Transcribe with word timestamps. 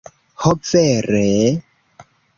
Ho 0.45 0.53
vere... 0.69 1.23